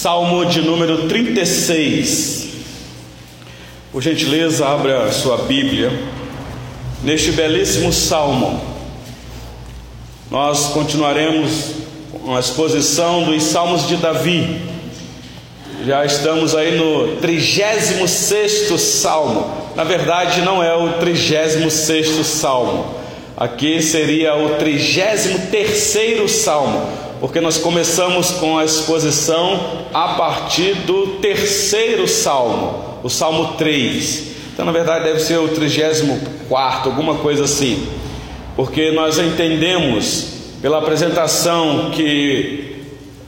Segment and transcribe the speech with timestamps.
[0.00, 2.50] Salmo de número 36.
[3.90, 5.90] Por gentileza, abra sua Bíblia.
[7.02, 8.62] Neste belíssimo salmo,
[10.30, 11.72] nós continuaremos
[12.24, 14.60] com a exposição dos salmos de Davi.
[15.84, 19.52] Já estamos aí no 36 salmo.
[19.74, 22.94] Na verdade, não é o 36 salmo.
[23.36, 26.88] Aqui seria o 33 salmo,
[27.20, 29.60] porque nós começamos com a exposição
[29.92, 34.28] a partir do terceiro salmo, o salmo 3.
[34.52, 37.86] Então, na verdade, deve ser o 34, alguma coisa assim,
[38.56, 42.76] porque nós entendemos pela apresentação que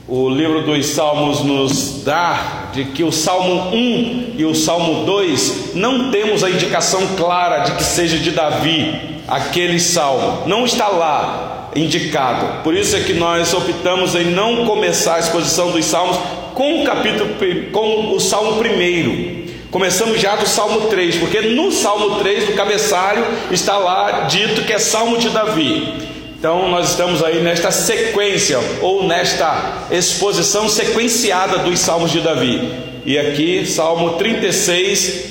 [0.07, 5.75] o livro dos Salmos nos dá, de que o Salmo 1 e o Salmo 2
[5.75, 11.50] não temos a indicação clara de que seja de Davi, aquele salmo, não está lá
[11.75, 12.63] indicado.
[12.63, 16.17] Por isso é que nós optamos em não começar a exposição dos salmos
[16.53, 17.29] com o capítulo
[17.71, 19.41] com o salmo primeiro.
[19.71, 24.73] Começamos já do Salmo 3, porque no Salmo 3, no cabeçalho, está lá dito que
[24.73, 25.93] é Salmo de Davi.
[26.37, 32.69] Então, nós estamos aí nesta sequência, ou nesta exposição sequenciada dos Salmos de Davi.
[33.05, 35.25] E aqui, Salmo 36,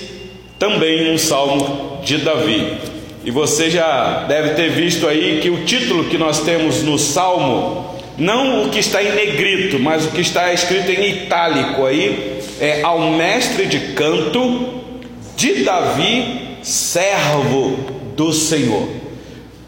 [0.59, 2.79] também um Salmo de Davi.
[3.23, 7.95] E você já deve ter visto aí que o título que nós temos no Salmo,
[8.17, 12.81] não o que está em negrito, mas o que está escrito em itálico aí, é
[12.83, 14.81] ao mestre de canto
[15.37, 17.77] de Davi, servo
[18.17, 18.89] do Senhor.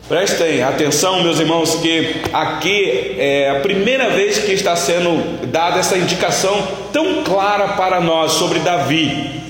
[0.09, 5.97] Prestem atenção, meus irmãos, que aqui é a primeira vez que está sendo dada essa
[5.97, 9.42] indicação tão clara para nós sobre Davi.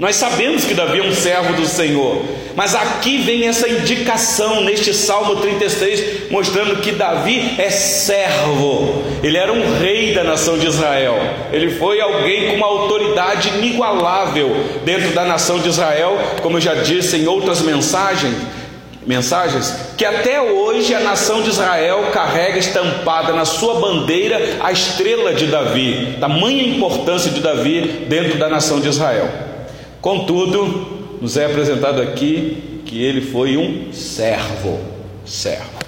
[0.00, 2.22] Nós sabemos que Davi é um servo do Senhor,
[2.56, 9.52] mas aqui vem essa indicação neste Salmo 36, mostrando que Davi é servo, ele era
[9.52, 11.18] um rei da nação de Israel,
[11.52, 16.76] ele foi alguém com uma autoridade inigualável dentro da nação de Israel, como eu já
[16.76, 18.34] disse em outras mensagens
[19.06, 25.34] mensagens que até hoje a nação de Israel carrega estampada na sua bandeira a estrela
[25.34, 29.49] de Davi, tamanha importância de Davi dentro da nação de Israel.
[30.00, 34.80] Contudo, nos é apresentado aqui que ele foi um servo,
[35.24, 35.78] servo.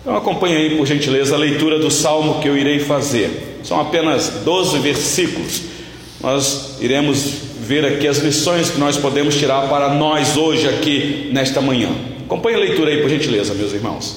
[0.00, 3.60] Então acompanhe aí, por gentileza, a leitura do salmo que eu irei fazer.
[3.62, 5.62] São apenas 12 versículos.
[6.20, 11.60] Nós iremos ver aqui as lições que nós podemos tirar para nós hoje aqui nesta
[11.60, 11.90] manhã.
[12.24, 14.16] Acompanhe a leitura aí, por gentileza, meus irmãos.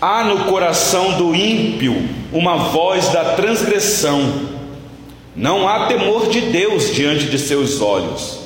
[0.00, 1.94] Há no coração do ímpio
[2.32, 4.20] uma voz da transgressão,
[5.34, 8.38] não há temor de Deus diante de seus olhos,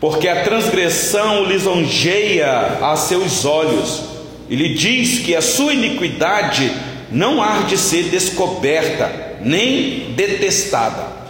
[0.00, 4.02] porque a transgressão lisonjeia a seus olhos,
[4.48, 6.72] e lhe diz que a sua iniquidade
[7.10, 11.22] não há de ser descoberta, nem detestada.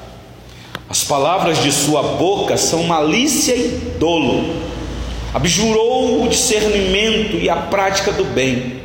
[0.89, 4.57] As palavras de sua boca são malícia e dolo.
[5.33, 8.81] Abjurou o discernimento e a prática do bem.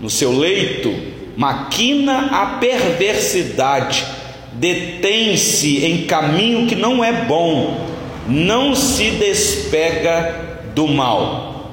[0.00, 0.92] No seu leito,
[1.36, 4.04] maquina a perversidade.
[4.54, 7.86] Detém-se em caminho que não é bom.
[8.26, 11.70] Não se despega do mal.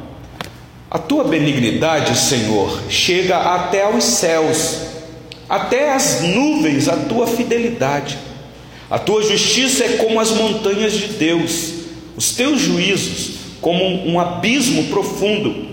[0.90, 4.82] A tua benignidade, Senhor, chega até aos céus,
[5.48, 8.18] até as nuvens, a tua fidelidade.
[8.90, 11.72] A tua justiça é como as montanhas de Deus,
[12.18, 15.68] os teus juízos como um abismo profundo.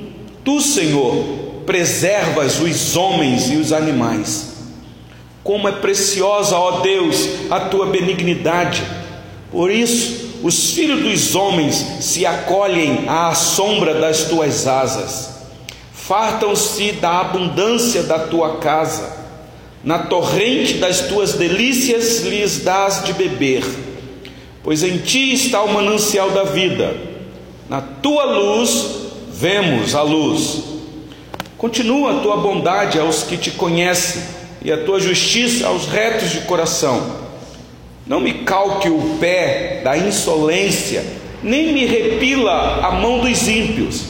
[0.44, 1.24] Tu, Senhor,
[1.66, 4.57] preservas os homens e os animais.
[5.48, 8.82] Como é preciosa, ó Deus, a tua benignidade.
[9.50, 15.46] Por isso, os filhos dos homens se acolhem à sombra das tuas asas.
[15.90, 19.16] Fartam-se da abundância da tua casa
[19.82, 23.64] na torrente das tuas delícias lhes dás de beber,
[24.62, 26.94] pois em ti está o manancial da vida,
[27.70, 28.86] na tua luz
[29.32, 30.62] vemos a luz.
[31.56, 36.40] Continua a tua bondade aos que te conhecem e a tua justiça aos retos de
[36.40, 37.28] coração.
[38.06, 41.04] Não me calque o pé da insolência,
[41.42, 44.04] nem me repila a mão dos ímpios.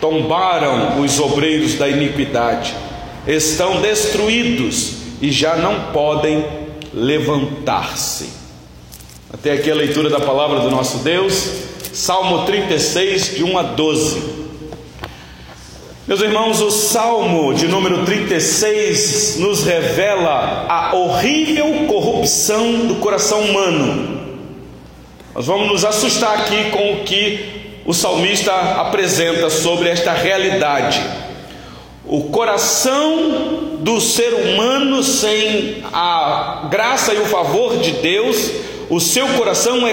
[0.00, 2.74] Tombaram os obreiros da iniquidade
[3.28, 6.44] estão destruídos e já não podem
[6.94, 8.30] levantar-se.
[9.32, 11.46] Até aqui a leitura da palavra do nosso Deus,
[11.92, 14.47] Salmo 36, de 1 a 12.
[16.08, 24.18] Meus irmãos, o Salmo de número 36 nos revela a horrível corrupção do coração humano.
[25.34, 30.98] Nós vamos nos assustar aqui com o que o salmista apresenta sobre esta realidade.
[32.06, 38.50] O coração do ser humano sem a graça e o favor de Deus,
[38.88, 39.92] o seu coração é,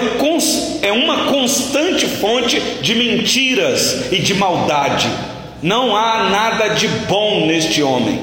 [0.80, 5.10] é uma constante fonte de mentiras e de maldade.
[5.62, 8.20] Não há nada de bom neste homem.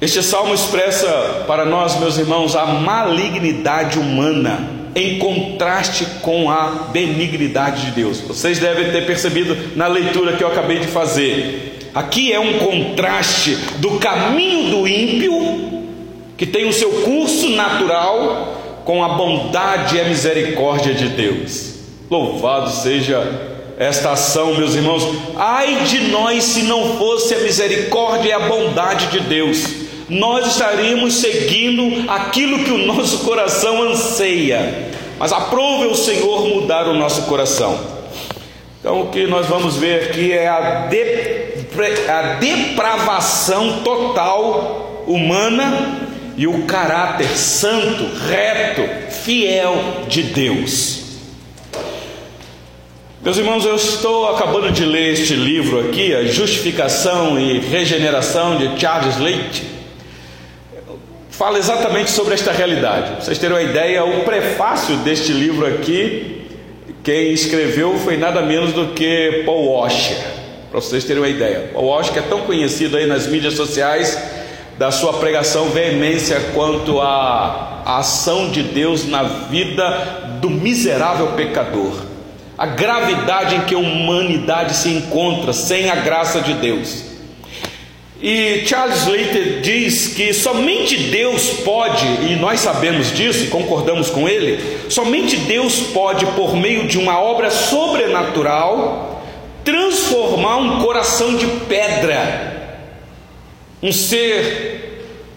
[0.00, 7.86] Este salmo expressa para nós, meus irmãos, a malignidade humana em contraste com a benignidade
[7.86, 8.20] de Deus.
[8.20, 11.90] Vocês devem ter percebido na leitura que eu acabei de fazer.
[11.94, 15.82] Aqui é um contraste do caminho do ímpio,
[16.36, 21.74] que tem o seu curso natural, com a bondade e a misericórdia de Deus.
[22.10, 25.06] Louvado seja esta ação, meus irmãos.
[25.36, 31.14] Ai de nós se não fosse a misericórdia e a bondade de Deus nós estaríamos
[31.14, 34.90] seguindo aquilo que o nosso coração anseia.
[35.18, 37.78] Mas aprove o Senhor mudar o nosso coração.
[38.78, 45.98] Então, o que nós vamos ver aqui é a, a depravação total humana
[46.36, 49.74] e o caráter santo, reto, fiel
[50.06, 51.05] de Deus.
[53.26, 58.80] Meus irmãos, eu estou acabando de ler este livro aqui, A Justificação e Regeneração de
[58.80, 59.64] Charles Leite
[61.28, 63.14] fala exatamente sobre esta realidade.
[63.14, 66.46] Pra vocês terem uma ideia, o prefácio deste livro aqui,
[67.02, 70.18] quem escreveu foi nada menos do que Paul Washer,
[70.70, 71.70] para vocês terem uma ideia.
[71.74, 74.16] Paul Washer é tão conhecido aí nas mídias sociais
[74.78, 82.05] da sua pregação veemência quanto à ação de Deus na vida do miserável pecador.
[82.56, 87.04] A gravidade em que a humanidade se encontra sem a graça de Deus.
[88.20, 94.26] E Charles Slater diz que somente Deus pode, e nós sabemos disso e concordamos com
[94.26, 99.22] ele, somente Deus pode, por meio de uma obra sobrenatural,
[99.62, 102.80] transformar um coração de pedra,
[103.82, 104.85] um ser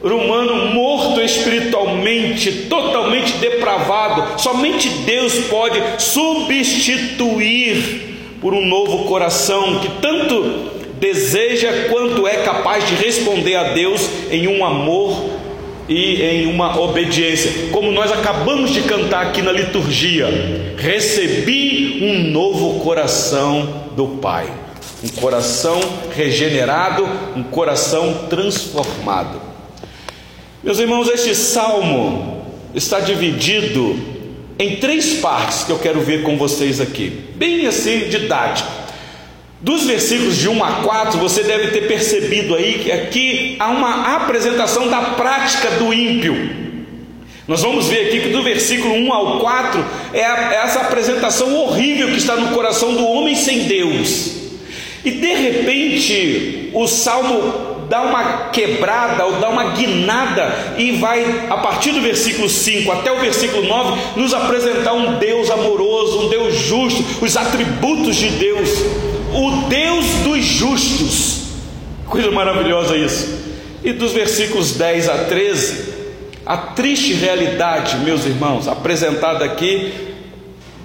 [0.02, 8.10] humano morto espiritualmente, totalmente depravado, somente Deus pode substituir
[8.40, 10.70] por um novo coração que tanto
[11.00, 15.30] deseja quanto é capaz de responder a Deus em um amor
[15.88, 17.70] e em uma obediência.
[17.72, 20.28] Como nós acabamos de cantar aqui na liturgia,
[20.78, 24.48] recebi um novo coração do Pai,
[25.04, 25.80] um coração
[26.16, 29.49] regenerado, um coração transformado.
[30.62, 32.46] Meus irmãos, este salmo
[32.76, 33.98] está dividido
[34.60, 38.70] em três partes que eu quero ver com vocês aqui, bem assim didático.
[39.62, 44.18] Dos versículos de 1 a 4, você deve ter percebido aí que aqui há uma
[44.18, 46.36] apresentação da prática do ímpio.
[47.48, 52.10] Nós vamos ver aqui que do versículo 1 ao 4 é, é essa apresentação horrível
[52.10, 54.34] que está no coração do homem sem Deus.
[55.06, 61.58] E de repente, o salmo dá uma quebrada ou dá uma guinada e vai, a
[61.58, 66.56] partir do versículo 5 até o versículo 9, nos apresentar um Deus amoroso, um Deus
[66.56, 68.70] justo, os atributos de Deus
[69.34, 71.42] o Deus dos justos.
[72.06, 73.40] Coisa maravilhosa isso.
[73.84, 75.94] E dos versículos 10 a 13,
[76.46, 79.94] a triste realidade, meus irmãos, apresentada aqui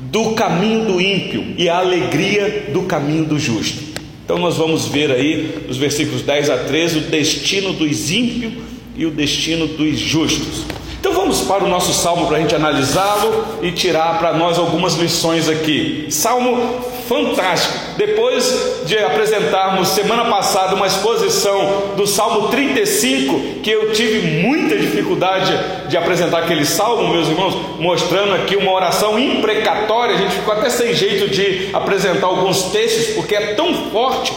[0.01, 3.83] do caminho do ímpio e a alegria do caminho do justo.
[4.25, 8.55] Então nós vamos ver aí, nos versículos 10 a 13, o destino dos ímpios
[8.97, 10.65] e o destino dos justos.
[10.99, 14.95] Então vamos para o nosso salmo para a gente analisá-lo e tirar para nós algumas
[14.95, 16.07] lições aqui.
[16.09, 17.75] Salmo fantástico.
[17.97, 25.53] Depois de apresentarmos semana passada uma exposição do Salmo 35, que eu tive muita dificuldade
[25.89, 30.71] de apresentar aquele salmo, meus irmãos, mostrando aqui uma oração imprecatória, a gente ficou até
[30.71, 34.33] sem jeito de apresentar alguns textos, porque é tão forte.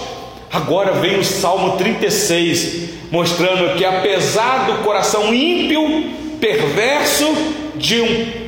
[0.52, 6.06] Agora vem o Salmo 36, mostrando que apesar do coração ímpio,
[6.40, 7.26] perverso
[7.76, 8.48] de um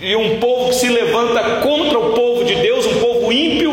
[0.00, 3.72] e um povo que se levanta contra o povo de Deus, um povo ímpio,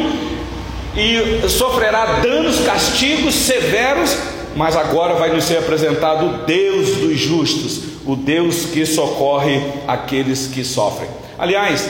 [1.50, 4.18] sofrerá danos, castigos severos,
[4.56, 10.48] mas agora vai nos ser apresentado o Deus dos justos, o Deus que socorre aqueles
[10.48, 11.10] que sofrem.
[11.38, 11.90] Aliás,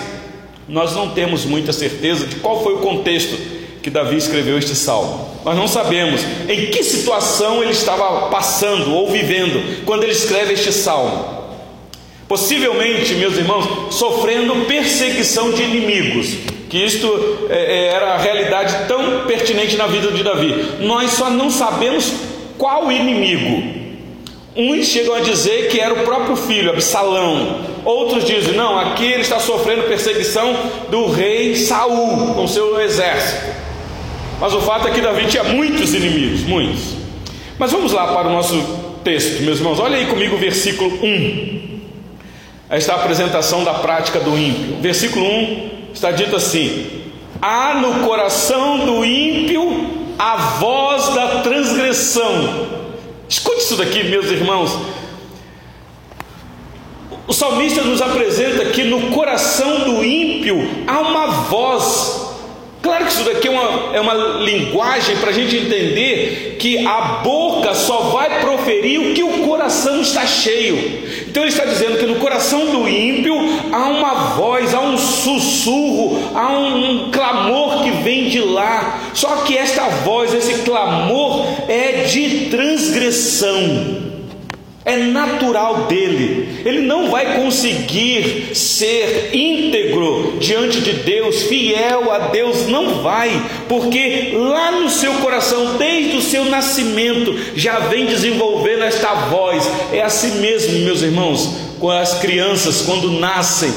[0.67, 3.37] nós não temos muita certeza de qual foi o contexto
[3.83, 5.29] que Davi escreveu este salmo.
[5.45, 10.73] Nós não sabemos em que situação ele estava passando ou vivendo quando ele escreve este
[10.73, 11.35] salmo.
[12.27, 16.29] Possivelmente, meus irmãos, sofrendo perseguição de inimigos,
[16.69, 20.77] que isto é, é, era a realidade tão pertinente na vida de Davi.
[20.81, 22.11] Nós só não sabemos
[22.57, 23.85] qual inimigo.
[24.55, 27.59] Uns chegam a dizer que era o próprio filho, Absalão.
[27.83, 30.55] Outros dizem, não, aqui ele está sofrendo perseguição
[30.89, 33.53] do rei Saul com seu exército.
[34.39, 36.95] Mas o fato é que Davi tinha muitos inimigos, muitos.
[37.59, 38.55] Mas vamos lá para o nosso
[39.03, 39.79] texto, meus irmãos.
[39.79, 41.79] Olha aí comigo o versículo 1.
[42.69, 44.77] Esta é a apresentação da prática do ímpio.
[44.81, 47.03] Versículo 1 está dito assim:
[47.41, 52.67] Há no coração do ímpio a voz da transgressão.
[53.27, 54.77] Escute isso daqui, meus irmãos.
[57.27, 62.25] O salmista nos apresenta que no coração do ímpio há uma voz
[62.85, 67.21] Claro que isso daqui é uma, é uma linguagem para a gente entender que a
[67.23, 70.77] boca só vai proferir o que o coração está cheio.
[71.35, 73.35] Então ele está dizendo que no coração do ímpio
[73.69, 79.01] há uma voz, há um sussurro, há um, um clamor que vem de lá.
[79.13, 84.14] Só que esta voz, esse clamor é de transgressão
[84.85, 86.61] é natural dele.
[86.63, 93.31] Ele não vai conseguir ser íntegro diante de Deus, fiel a Deus, não vai,
[93.67, 99.67] porque lá no seu coração, desde o seu nascimento, já vem desenvolvendo esta voz.
[99.91, 101.49] É assim mesmo, meus irmãos,
[101.79, 103.73] com as crianças, quando nascem,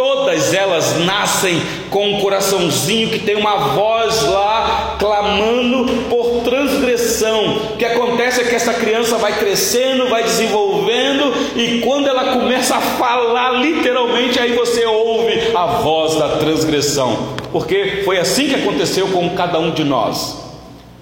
[0.00, 7.58] Todas elas nascem com um coraçãozinho que tem uma voz lá clamando por transgressão.
[7.74, 12.76] O que acontece é que essa criança vai crescendo, vai desenvolvendo e quando ela começa
[12.76, 17.34] a falar literalmente, aí você ouve a voz da transgressão.
[17.52, 20.42] Porque foi assim que aconteceu com cada um de nós.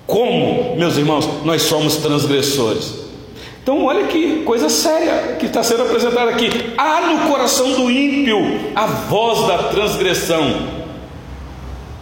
[0.09, 3.08] Como, meus irmãos, nós somos transgressores.
[3.69, 6.49] Então, olha que coisa séria que está sendo apresentada aqui.
[6.79, 8.39] Há no coração do ímpio
[8.75, 10.69] a voz da transgressão.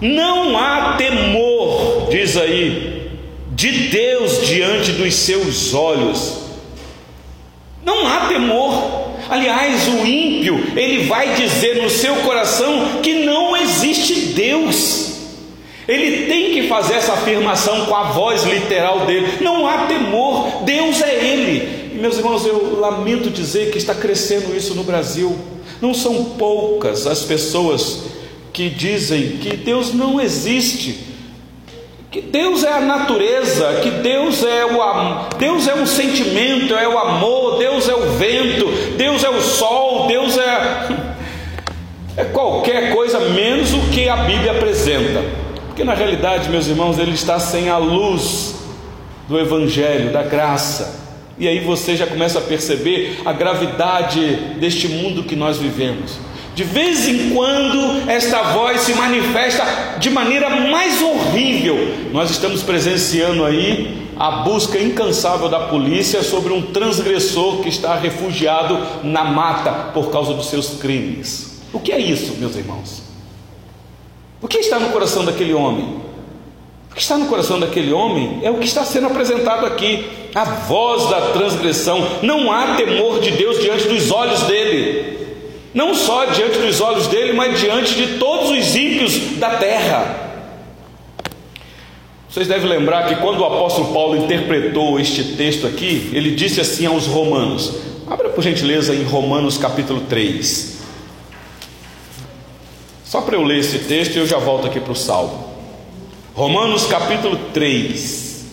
[0.00, 3.10] Não há temor, diz aí,
[3.50, 6.38] de Deus diante dos seus olhos.
[7.84, 9.16] Não há temor.
[9.28, 15.05] Aliás, o ímpio, ele vai dizer no seu coração que não existe Deus.
[15.88, 19.38] Ele tem que fazer essa afirmação com a voz literal dele.
[19.40, 21.92] Não há temor, Deus é Ele.
[21.94, 25.36] E, meus irmãos, eu lamento dizer que está crescendo isso no Brasil.
[25.80, 28.02] Não são poucas as pessoas
[28.52, 30.98] que dizem que Deus não existe,
[32.10, 36.98] que Deus é a natureza, que Deus é o Deus é um sentimento, é o
[36.98, 38.66] amor, Deus é o vento,
[38.96, 40.88] Deus é o sol, Deus é
[42.16, 45.45] é qualquer coisa menos o que a Bíblia apresenta.
[45.76, 48.54] Porque na realidade, meus irmãos, ele está sem a luz
[49.28, 51.02] do Evangelho, da graça.
[51.38, 56.18] E aí você já começa a perceber a gravidade deste mundo que nós vivemos.
[56.54, 61.76] De vez em quando, esta voz se manifesta de maneira mais horrível.
[62.10, 68.80] Nós estamos presenciando aí a busca incansável da polícia sobre um transgressor que está refugiado
[69.04, 71.60] na mata por causa dos seus crimes.
[71.70, 73.05] O que é isso, meus irmãos?
[74.46, 75.96] O que está no coração daquele homem?
[76.92, 80.44] O que está no coração daquele homem é o que está sendo apresentado aqui, a
[80.44, 82.06] voz da transgressão.
[82.22, 85.18] Não há temor de Deus diante dos olhos dele,
[85.74, 90.44] não só diante dos olhos dele, mas diante de todos os ímpios da terra.
[92.30, 96.86] Vocês devem lembrar que quando o apóstolo Paulo interpretou este texto aqui, ele disse assim
[96.86, 97.80] aos romanos.
[98.06, 100.75] Abra por gentileza em Romanos capítulo 3.
[103.16, 105.48] Só para eu ler esse texto e eu já volto aqui para o salmo.
[106.34, 108.44] Romanos capítulo 3.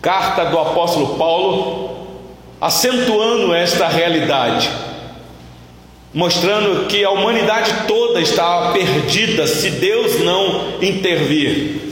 [0.00, 2.22] Carta do apóstolo Paulo,
[2.58, 4.70] acentuando esta realidade,
[6.14, 11.82] mostrando que a humanidade toda está perdida se Deus não intervir.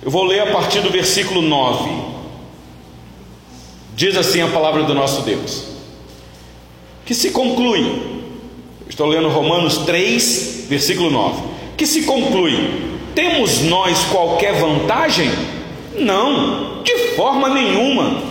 [0.00, 1.90] Eu vou ler a partir do versículo 9.
[3.96, 5.73] Diz assim a palavra do nosso Deus
[7.04, 7.84] que se conclui,
[8.88, 11.42] estou lendo Romanos 3, versículo 9,
[11.76, 12.56] que se conclui,
[13.14, 15.30] temos nós qualquer vantagem?
[15.98, 18.22] Não, de forma nenhuma,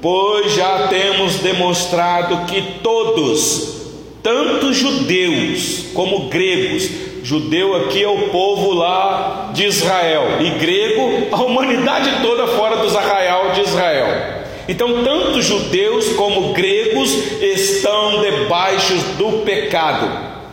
[0.00, 3.74] pois já temos demonstrado que todos,
[4.22, 6.90] tanto judeus como gregos,
[7.22, 12.96] judeu aqui é o povo lá de Israel, e grego, a humanidade toda fora dos
[12.96, 20.10] arraial de Israel então, tanto judeus como gregos estão debaixo do pecado,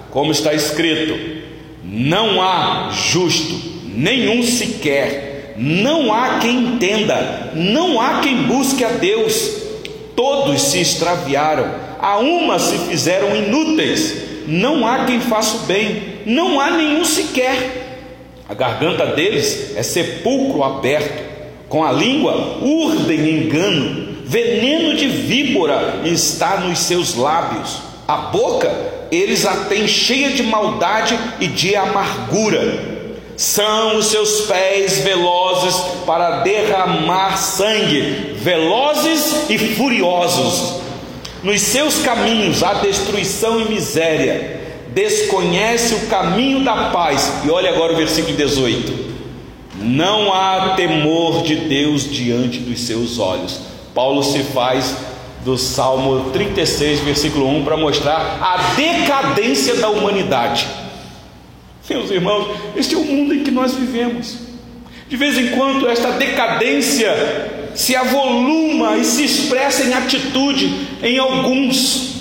[0.10, 1.18] como está escrito:
[1.84, 9.62] não há justo, nenhum sequer, não há quem entenda, não há quem busque a Deus,
[10.13, 16.60] todos se extraviaram, a uma se fizeram inúteis, não há quem faça o bem, não
[16.60, 17.77] há nenhum sequer.
[18.50, 21.30] A garganta deles é sepulcro aberto
[21.72, 28.70] com a língua urdem engano, veneno de víbora está nos seus lábios, a boca
[29.10, 32.92] eles a têm cheia de maldade e de amargura.
[33.38, 35.75] São os seus pés velozes
[36.06, 40.82] para derramar sangue, velozes e furiosos.
[41.42, 44.60] Nos seus caminhos há destruição e miséria.
[44.90, 47.32] Desconhece o caminho da paz.
[47.46, 49.11] E olha agora o versículo 18.
[49.81, 53.59] Não há temor de Deus diante dos seus olhos.
[53.93, 54.95] Paulo se faz
[55.43, 60.67] do Salmo 36, versículo 1, para mostrar a decadência da humanidade.
[61.89, 64.38] Meus irmãos, este é o mundo em que nós vivemos.
[65.09, 67.11] De vez em quando, esta decadência
[67.75, 72.11] se avoluma e se expressa em atitude em alguns.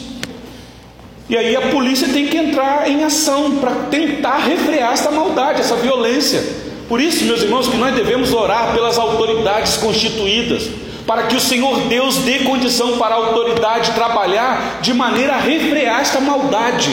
[1.29, 5.77] E aí a polícia tem que entrar em ação para tentar refrear essa maldade, essa
[5.77, 6.43] violência.
[6.91, 10.69] Por isso, meus irmãos, que nós devemos orar pelas autoridades constituídas,
[11.07, 16.01] para que o Senhor Deus dê condição para a autoridade trabalhar de maneira a refrear
[16.01, 16.91] esta maldade.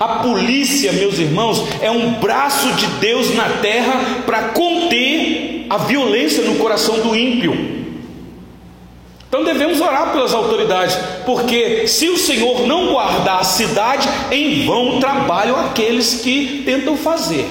[0.00, 6.44] A polícia, meus irmãos, é um braço de Deus na terra para conter a violência
[6.44, 7.52] no coração do ímpio.
[9.28, 14.98] Então devemos orar pelas autoridades, porque se o Senhor não guardar a cidade, em vão
[14.98, 17.46] trabalham aqueles que tentam fazer.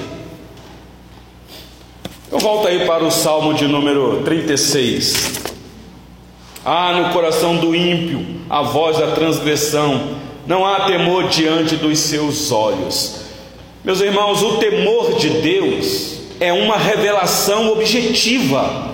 [2.30, 5.32] Eu volto aí para o Salmo de número 36.
[6.64, 10.16] Ah, no coração do ímpio, a voz da transgressão,
[10.46, 13.22] não há temor diante dos seus olhos.
[13.82, 18.88] Meus irmãos, o temor de Deus é uma revelação objetiva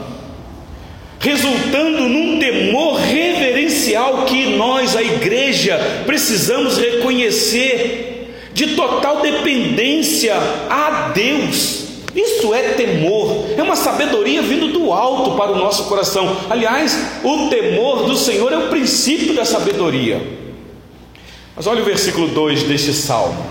[1.24, 10.36] resultando num temor reverencial que nós, a igreja, precisamos reconhecer de total dependência
[10.68, 11.83] a Deus.
[12.14, 16.36] Isso é temor, é uma sabedoria vindo do alto para o nosso coração.
[16.48, 20.20] Aliás, o temor do Senhor é o princípio da sabedoria.
[21.56, 23.44] Mas olha o versículo 2 deste salmo.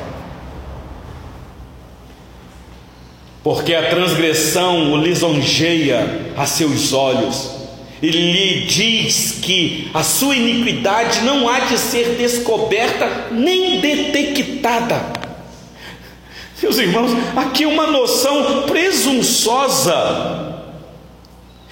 [3.43, 7.63] Porque a transgressão o lisonjeia a seus olhos
[8.03, 15.22] ele lhe diz que a sua iniquidade não há de ser descoberta nem detectada.
[16.63, 19.93] Meus irmãos, aqui uma noção presunçosa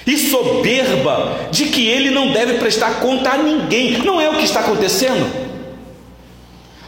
[0.06, 4.00] e soberba de que ele não deve prestar conta a ninguém.
[4.00, 5.26] Não é o que está acontecendo.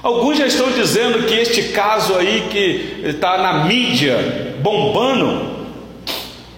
[0.04, 5.54] Alguns já estão dizendo que este caso aí que está na mídia bombando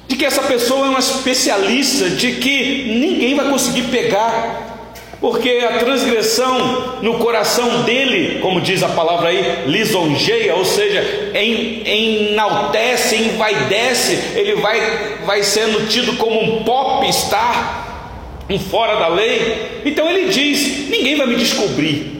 [0.07, 4.74] de que essa pessoa é uma especialista, de que ninguém vai conseguir pegar,
[5.19, 13.15] porque a transgressão no coração dele, como diz a palavra aí, lisonjeia, ou seja, enaltece,
[13.15, 19.81] envaidece, ele vai, vai sendo tido como um pop-star, um fora da lei.
[19.85, 22.15] Então ele diz: ninguém vai me descobrir.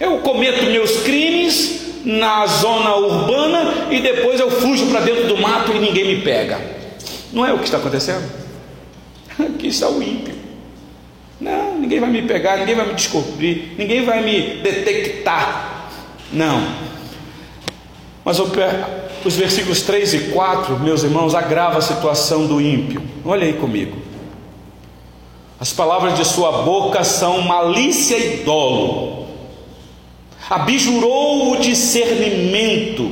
[0.00, 5.72] Eu cometo meus crimes na zona urbana e depois eu fujo para dentro do mato
[5.72, 6.60] e ninguém me pega.
[7.32, 8.24] Não é o que está acontecendo?
[9.38, 10.41] Aqui está o ímpio.
[11.42, 15.90] Não, ninguém vai me pegar, ninguém vai me descobrir, ninguém vai me detectar.
[16.32, 16.64] Não.
[18.24, 23.02] Mas os versículos 3 e 4, meus irmãos, agrava a situação do ímpio.
[23.24, 24.00] Olha aí comigo.
[25.58, 29.26] As palavras de sua boca são malícia e dolo.
[30.48, 33.10] Abjurou o discernimento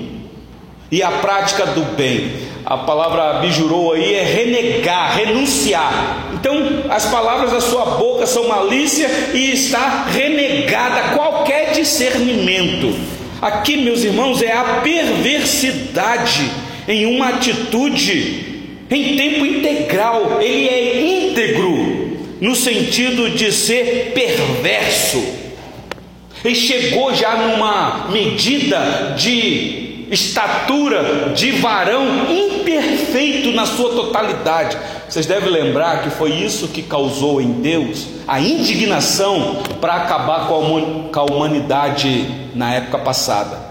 [0.88, 6.30] e a prática do bem a palavra bijurou aí é renegar, renunciar.
[6.34, 12.94] Então, as palavras da sua boca são malícia e está renegada qualquer discernimento.
[13.42, 16.48] Aqui, meus irmãos, é a perversidade
[16.86, 20.40] em uma atitude em tempo integral.
[20.40, 25.39] Ele é íntegro no sentido de ser perverso.
[26.44, 34.76] Ele chegou já numa medida de estatura de varão imperfeito na sua totalidade.
[35.08, 41.10] Vocês devem lembrar que foi isso que causou em Deus a indignação para acabar com
[41.12, 43.69] a humanidade na época passada.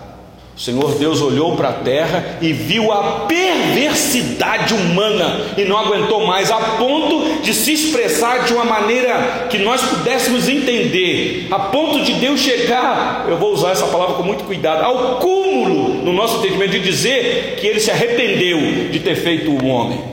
[0.60, 6.28] O Senhor Deus olhou para a terra e viu a perversidade humana e não aguentou
[6.28, 12.04] mais, a ponto de se expressar de uma maneira que nós pudéssemos entender, a ponto
[12.04, 16.40] de Deus chegar, eu vou usar essa palavra com muito cuidado, ao cúmulo no nosso
[16.40, 20.04] entendimento de dizer que ele se arrependeu de ter feito o homem.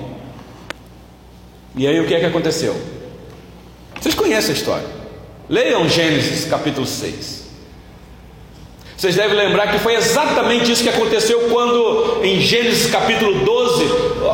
[1.75, 2.77] E aí o que é que aconteceu?
[4.01, 4.87] Vocês conhecem a história.
[5.49, 7.46] Leiam Gênesis capítulo 6.
[8.97, 13.85] Vocês devem lembrar que foi exatamente isso que aconteceu quando, em Gênesis capítulo 12,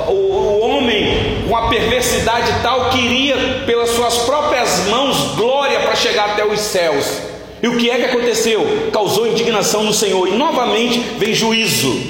[0.08, 6.30] o, o homem, com a perversidade tal, queria, pelas suas próprias mãos, glória para chegar
[6.30, 7.20] até os céus.
[7.60, 8.88] E o que é que aconteceu?
[8.92, 12.00] Causou indignação no Senhor, e novamente vem juízo.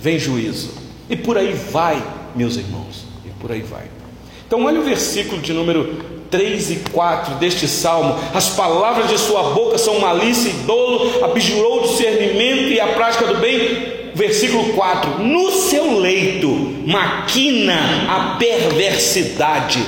[0.00, 0.70] Vem juízo.
[1.08, 2.02] E por aí vai,
[2.34, 3.84] meus irmãos, e por aí vai.
[4.44, 9.42] Então, olha o versículo de número 3 e 4 deste salmo: As palavras de sua
[9.50, 13.94] boca são malícia e dolo, abjurou o discernimento e a prática do bem.
[14.14, 16.48] Versículo 4: No seu leito
[16.86, 19.84] maquina a perversidade,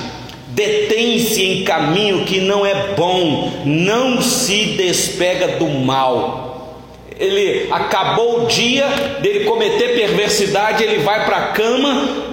[0.49, 6.47] detém-se em caminho que não é bom, não se despega do mal.
[7.19, 8.87] Ele acabou o dia
[9.21, 12.28] dele cometer perversidade, ele vai para a cama,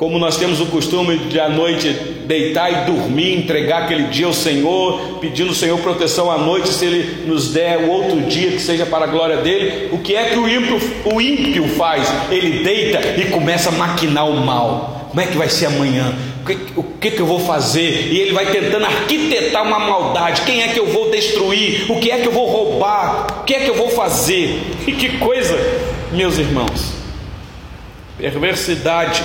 [0.00, 1.92] como nós temos o costume de à noite
[2.24, 6.86] deitar e dormir, entregar aquele dia ao Senhor, pedindo ao Senhor proteção à noite, se
[6.86, 9.90] Ele nos der o outro dia que seja para a glória dele.
[9.92, 12.10] O que é que o ímpio, o ímpio faz?
[12.30, 15.08] Ele deita e começa a maquinar o mal.
[15.10, 16.14] Como é que vai ser amanhã?
[16.40, 18.10] O que, o que, que eu vou fazer?
[18.10, 20.40] E ele vai tentando arquitetar uma maldade.
[20.46, 21.92] Quem é que eu vou destruir?
[21.92, 23.40] O que é que eu vou roubar?
[23.42, 24.62] O que é que eu vou fazer?
[24.86, 25.58] E que coisa,
[26.10, 26.94] meus irmãos.
[28.16, 29.22] Perversidade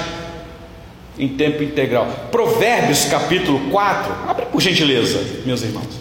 [1.17, 2.07] em tempo integral.
[2.31, 5.99] Provérbios capítulo 4, abre por gentileza, meus irmãos.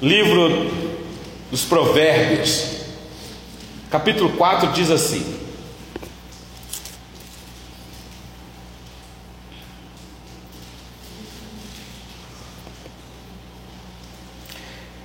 [0.00, 0.70] Livro
[1.50, 2.66] dos Provérbios,
[3.90, 5.38] capítulo 4 diz assim: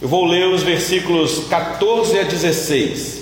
[0.03, 3.21] Eu vou ler os versículos 14 a 16.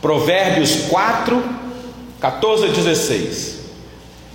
[0.00, 1.42] Provérbios 4,
[2.20, 3.53] 14 a 16.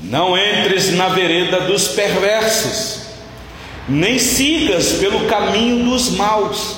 [0.02, 3.02] Não entres na vereda dos perversos,
[3.88, 6.78] nem sigas pelo caminho dos maus.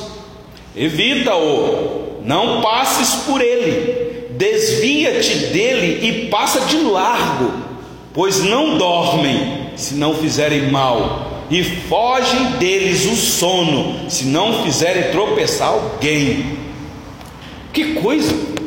[0.75, 7.53] Evita-o, não passes por ele, desvia-te dele e passa de largo,
[8.13, 15.11] pois não dormem se não fizerem mal, e fogem deles o sono, se não fizerem
[15.11, 16.57] tropeçar alguém.
[17.73, 18.60] Que coisa!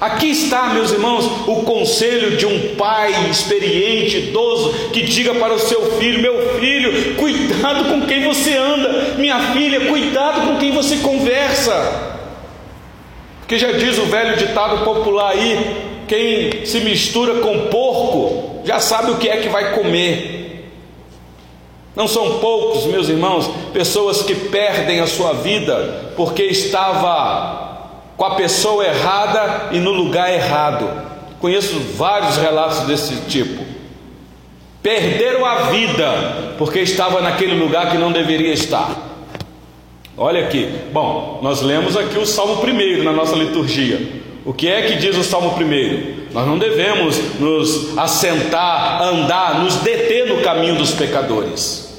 [0.00, 5.58] Aqui está, meus irmãos, o conselho de um pai experiente, idoso, que diga para o
[5.58, 10.96] seu filho: Meu filho, cuidado com quem você anda, minha filha, cuidado com quem você
[10.96, 12.16] conversa.
[13.40, 15.76] Porque já diz o velho ditado popular aí:
[16.08, 20.70] quem se mistura com porco já sabe o que é que vai comer.
[21.94, 27.69] Não são poucos, meus irmãos, pessoas que perdem a sua vida porque estava
[28.20, 30.86] com a pessoa errada e no lugar errado.
[31.40, 33.64] Conheço vários relatos desse tipo.
[34.82, 38.94] Perderam a vida porque estava naquele lugar que não deveria estar.
[40.18, 40.70] Olha aqui.
[40.92, 43.98] Bom, nós lemos aqui o Salmo primeiro na nossa liturgia.
[44.44, 46.26] O que é que diz o Salmo primeiro?
[46.34, 51.89] Nós não devemos nos assentar, andar, nos deter no caminho dos pecadores.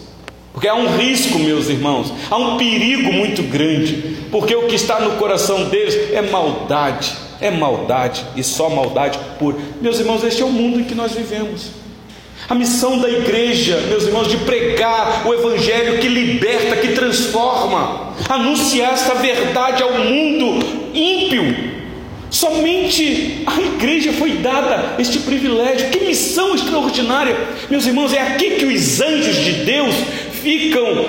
[0.54, 5.00] Porque há um risco, meus irmãos, há um perigo muito grande, porque o que está
[5.00, 9.58] no coração deles é maldade, é maldade e só maldade pura.
[9.82, 11.82] Meus irmãos, este é o mundo em que nós vivemos.
[12.50, 18.94] A missão da igreja, meus irmãos, de pregar o evangelho que liberta, que transforma, anunciar
[18.94, 20.60] esta verdade ao mundo
[20.94, 21.72] ímpio.
[22.30, 25.90] Somente a igreja foi dada este privilégio.
[25.90, 27.38] Que missão extraordinária!
[27.70, 29.94] Meus irmãos, é aqui que os anjos de Deus
[30.42, 31.06] ficam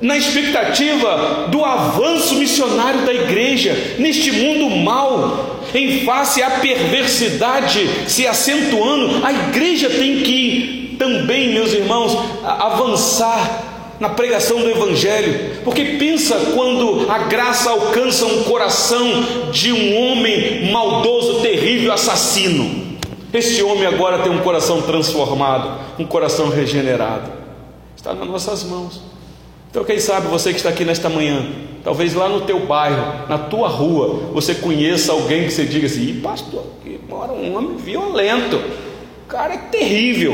[0.00, 8.26] na expectativa do avanço missionário da igreja neste mundo mal, em face à perversidade se
[8.26, 13.68] acentuando, a igreja tem que também, meus irmãos, avançar
[13.98, 20.70] na pregação do Evangelho, porque pensa quando a graça alcança um coração de um homem
[20.72, 22.98] maldoso, terrível, assassino.
[23.32, 27.39] Este homem agora tem um coração transformado, um coração regenerado.
[28.00, 28.98] Está nas nossas mãos.
[29.70, 31.46] Então, quem sabe você que está aqui nesta manhã,
[31.84, 36.04] talvez lá no teu bairro, na tua rua, você conheça alguém que você diga assim:
[36.04, 40.32] Ih, pastor, aqui mora um homem violento, o cara é terrível.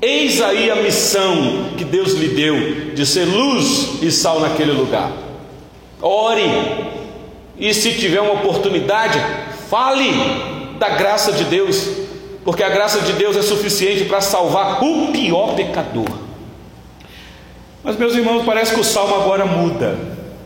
[0.00, 5.12] Eis aí a missão que Deus lhe deu de ser luz e sal naquele lugar.
[6.00, 6.40] Ore,
[7.58, 9.22] e se tiver uma oportunidade,
[9.68, 10.10] fale
[10.78, 11.86] da graça de Deus,
[12.42, 16.31] porque a graça de Deus é suficiente para salvar o pior pecador.
[17.84, 19.98] Mas, meus irmãos, parece que o salmo agora muda,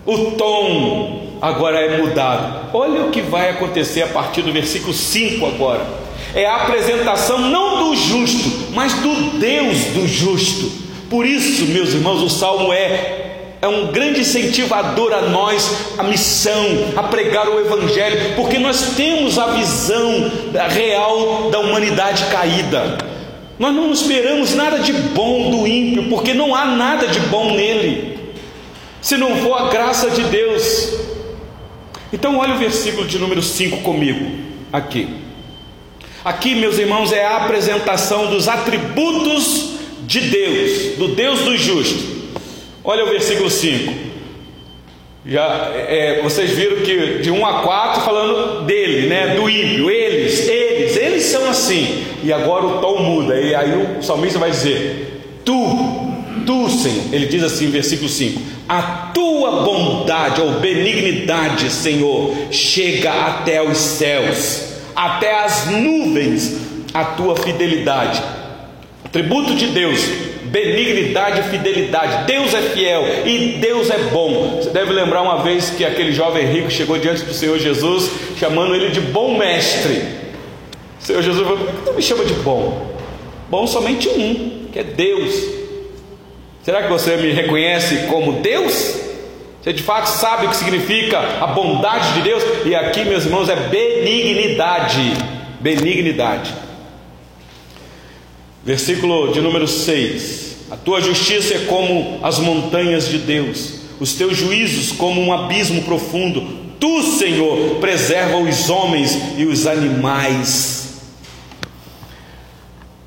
[0.06, 2.70] o tom agora é mudado.
[2.72, 5.84] Olha o que vai acontecer a partir do versículo 5 agora.
[6.34, 10.70] É a apresentação não do justo, mas do Deus do justo.
[11.10, 13.24] Por isso, meus irmãos, o salmo é
[13.60, 19.38] é um grande incentivador a nós, a missão, a pregar o Evangelho, porque nós temos
[19.38, 20.30] a visão
[20.70, 23.15] real da humanidade caída.
[23.58, 28.16] Nós não esperamos nada de bom do ímpio, porque não há nada de bom nele.
[29.00, 30.94] se não for a graça de Deus.
[32.12, 34.30] Então, olha o versículo de número 5 comigo,
[34.72, 35.08] aqui.
[36.24, 42.04] Aqui, meus irmãos, é a apresentação dos atributos de Deus, do Deus dos justos.
[42.82, 43.92] Olha o versículo 5.
[45.24, 49.34] Já, é, vocês viram que de 1 a 4 falando dele, né?
[49.34, 50.48] Do ímpio, eles
[51.26, 52.04] são assim.
[52.22, 53.40] E agora o tom muda.
[53.40, 55.52] E aí o salmista vai dizer: Tu,
[56.44, 57.12] tu, Senhor.
[57.12, 64.74] Ele diz assim, versículo 5: A tua bondade ou benignidade, Senhor, chega até os céus,
[64.94, 66.56] até as nuvens,
[66.92, 68.22] a tua fidelidade.
[69.04, 70.04] Atributo de Deus,
[70.44, 72.26] benignidade e fidelidade.
[72.26, 74.58] Deus é fiel e Deus é bom.
[74.60, 78.74] Você deve lembrar uma vez que aquele jovem rico chegou diante do Senhor Jesus, chamando
[78.74, 80.25] ele de bom mestre.
[81.00, 82.94] Senhor Jesus falou: Por que tu me chama de bom?
[83.48, 85.56] Bom somente um, que é Deus.
[86.64, 88.96] Será que você me reconhece como Deus?
[89.62, 92.42] Você de fato sabe o que significa a bondade de Deus?
[92.64, 95.12] E aqui, meus irmãos, é benignidade.
[95.60, 96.54] Benignidade.
[98.64, 104.36] Versículo de número 6: A tua justiça é como as montanhas de Deus, os teus
[104.36, 106.66] juízos como um abismo profundo.
[106.80, 110.85] Tu, Senhor, preserva os homens e os animais.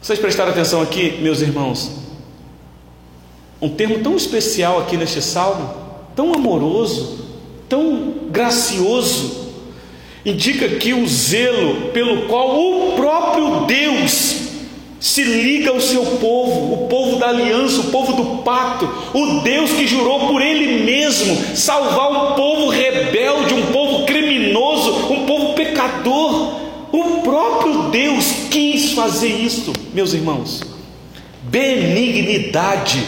[0.09, 1.91] Vocês prestaram atenção aqui, meus irmãos?
[3.61, 5.71] Um termo tão especial aqui neste salmo,
[6.15, 7.27] tão amoroso,
[7.69, 9.49] tão gracioso,
[10.25, 14.49] indica que o zelo pelo qual o próprio Deus
[14.99, 19.73] se liga ao seu povo, o povo da aliança, o povo do pacto, o Deus
[19.73, 26.68] que jurou por Ele mesmo salvar um povo rebelde, um povo criminoso, um povo pecador.
[26.91, 30.61] O próprio Deus quis fazer isso, meus irmãos.
[31.43, 33.03] Benignidade.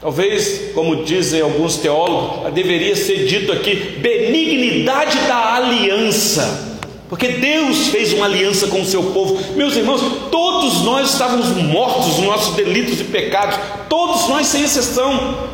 [0.00, 6.66] Talvez, como dizem alguns teólogos, deveria ser dito aqui: benignidade da aliança.
[7.08, 9.54] Porque Deus fez uma aliança com o seu povo.
[9.56, 15.48] Meus irmãos, todos nós estávamos mortos nos nossos delitos e pecados, todos nós sem exceção.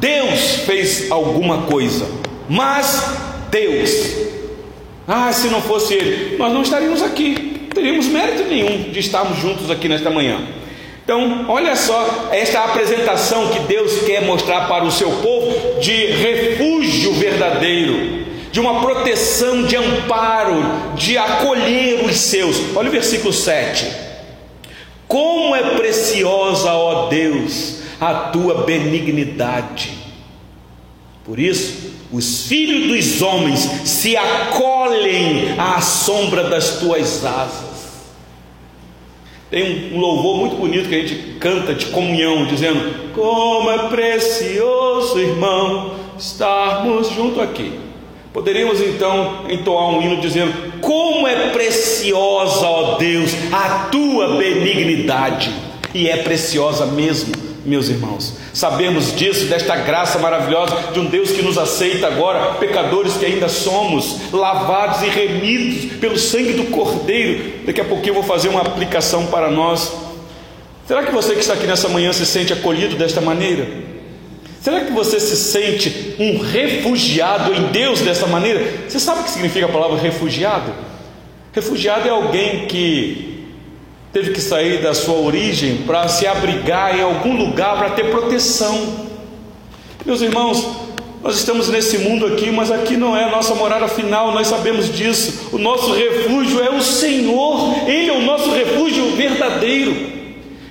[0.00, 2.08] Deus fez alguma coisa,
[2.48, 3.04] mas
[3.50, 3.90] Deus,
[5.06, 9.38] ah, se não fosse Ele, nós não estaríamos aqui, não teríamos mérito nenhum de estarmos
[9.38, 10.40] juntos aqui nesta manhã.
[11.04, 17.12] Então, olha só esta apresentação que Deus quer mostrar para o seu povo de refúgio
[17.14, 20.62] verdadeiro de uma proteção, de amparo,
[20.94, 22.76] de acolher os seus.
[22.76, 23.90] Olha o versículo 7.
[25.08, 30.01] Como é preciosa, ó Deus, a tua benignidade.
[31.24, 37.72] Por isso, os filhos dos homens se acolhem à sombra das tuas asas.
[39.48, 45.18] Tem um louvor muito bonito que a gente canta de comunhão, dizendo: Como é precioso,
[45.20, 47.78] irmão, estarmos junto aqui.
[48.32, 55.52] Poderíamos então entoar um hino dizendo: Como é preciosa, ó Deus, a tua benignidade,
[55.94, 58.34] e é preciosa mesmo, meus irmãos.
[58.52, 63.48] Sabemos disso, desta graça maravilhosa de um Deus que nos aceita agora, pecadores que ainda
[63.48, 67.64] somos, lavados e remidos pelo sangue do Cordeiro.
[67.64, 69.92] Daqui a pouquinho eu vou fazer uma aplicação para nós.
[70.86, 73.66] Será que você que está aqui nessa manhã se sente acolhido desta maneira?
[74.60, 78.64] Será que você se sente um refugiado em Deus dessa maneira?
[78.88, 80.72] Você sabe o que significa a palavra refugiado?
[81.52, 83.31] Refugiado é alguém que
[84.12, 89.08] teve que sair da sua origem para se abrigar em algum lugar para ter proteção.
[90.04, 90.66] Meus irmãos,
[91.22, 94.94] nós estamos nesse mundo aqui, mas aqui não é a nossa morada final, nós sabemos
[94.94, 95.48] disso.
[95.52, 100.12] O nosso refúgio é o Senhor, Ele é o nosso refúgio verdadeiro.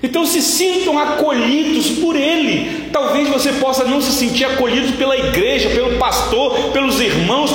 [0.03, 2.89] Então se sintam acolhidos por Ele.
[2.91, 7.51] Talvez você possa não se sentir acolhido pela igreja, pelo pastor, pelos irmãos,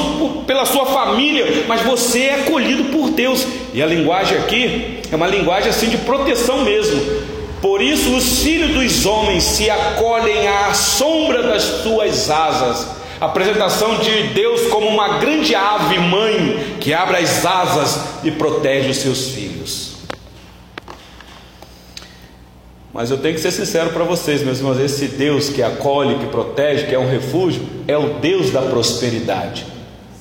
[0.47, 3.47] pela sua família, mas você é acolhido por Deus.
[3.75, 7.01] E a linguagem aqui é uma linguagem assim de proteção mesmo.
[7.61, 12.87] Por isso os filhos dos homens se acolhem à sombra das suas asas.
[13.21, 18.91] A apresentação de Deus como uma grande ave mãe que abre as asas e protege
[18.91, 19.97] os seus filhos.
[22.93, 26.27] Mas eu tenho que ser sincero para vocês, meus irmãos: esse Deus que acolhe, que
[26.27, 29.67] protege, que é um refúgio, é o Deus da prosperidade.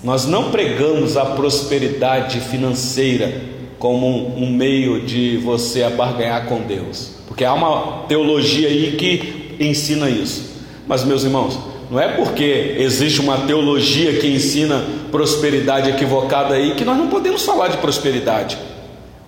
[0.03, 7.11] Nós não pregamos a prosperidade financeira como um, um meio de você abarganhar com Deus,
[7.27, 10.55] porque há uma teologia aí que ensina isso.
[10.87, 11.59] Mas, meus irmãos,
[11.89, 17.43] não é porque existe uma teologia que ensina prosperidade equivocada aí que nós não podemos
[17.43, 18.57] falar de prosperidade.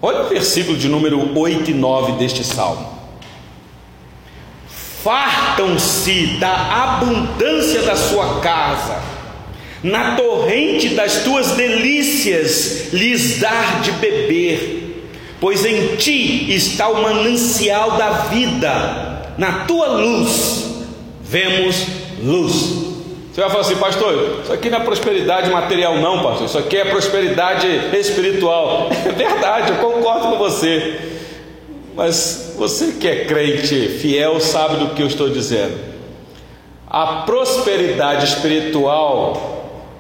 [0.02, 2.98] Olha o versículo de número 8 e 9 deste salmo
[5.08, 6.52] fartam-se da
[6.84, 9.02] abundância da sua casa,
[9.88, 15.04] na torrente das tuas delícias lhes dar de beber,
[15.40, 20.66] pois em ti está o manancial da vida, na tua luz
[21.22, 21.86] vemos
[22.22, 22.88] luz.
[23.32, 26.78] Você vai falar assim, pastor, isso aqui não é prosperidade material, não, pastor, isso aqui
[26.78, 28.90] é prosperidade espiritual.
[29.06, 31.00] É verdade, eu concordo com você.
[31.96, 35.78] Mas você que é crente fiel sabe do que eu estou dizendo.
[36.88, 39.57] A prosperidade espiritual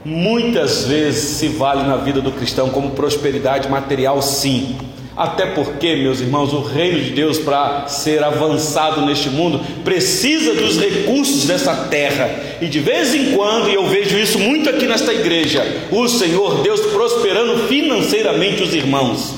[0.07, 4.77] muitas vezes se vale na vida do cristão como prosperidade material, sim.
[5.17, 10.79] Até porque, meus irmãos, o reino de Deus, para ser avançado neste mundo, precisa dos
[10.79, 12.29] recursos dessa terra.
[12.61, 16.61] E de vez em quando, e eu vejo isso muito aqui nesta igreja, o Senhor
[16.61, 19.33] Deus prosperando financeiramente os irmãos.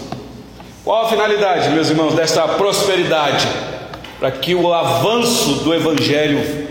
[0.83, 3.47] Qual a finalidade, meus irmãos, dessa prosperidade?
[4.19, 6.68] Para que o avanço do Evangelho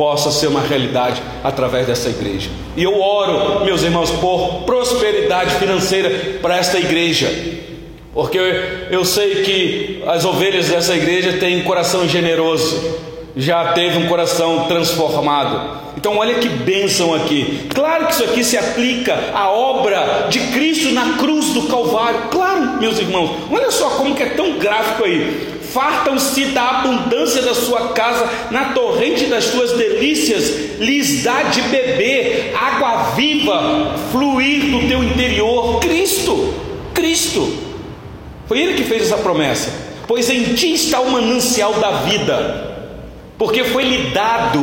[0.00, 2.48] possa ser uma realidade através dessa igreja.
[2.74, 7.60] E eu oro, meus irmãos, por prosperidade financeira para esta igreja
[8.12, 8.38] porque
[8.90, 12.98] eu sei que as ovelhas dessa igreja têm um coração generoso,
[13.36, 15.78] já teve um coração transformado.
[15.96, 17.68] Então, olha que bênção aqui.
[17.72, 22.22] Claro que isso aqui se aplica à obra de Cristo na cruz do Calvário.
[22.30, 25.59] Claro, meus irmãos, olha só como que é tão gráfico aí.
[25.72, 32.52] Fartam-se da abundância da sua casa, na torrente das suas delícias, lhes dá de beber
[32.56, 35.78] água viva fluir do teu interior.
[35.80, 36.54] Cristo,
[36.92, 37.56] Cristo.
[38.48, 39.70] Foi ele que fez essa promessa.
[40.08, 42.88] Pois em ti está o manancial da vida,
[43.38, 44.60] porque foi lhe dado,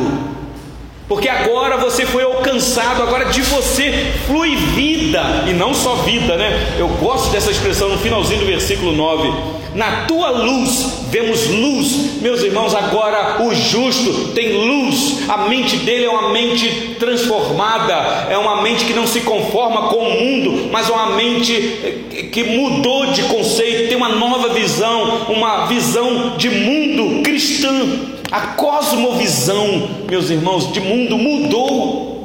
[1.08, 6.76] porque agora você foi alcançado, agora de você flui vida, e não só vida, né?
[6.78, 9.32] Eu gosto dessa expressão no finalzinho do versículo 9
[9.78, 12.74] na tua luz vemos luz, meus irmãos.
[12.74, 17.94] Agora o justo tem luz, a mente dele é uma mente transformada,
[18.28, 21.52] é uma mente que não se conforma com o mundo, mas é uma mente
[22.32, 27.70] que mudou de conceito, tem uma nova visão, uma visão de mundo cristã.
[28.32, 32.17] A cosmovisão, meus irmãos, de mundo mudou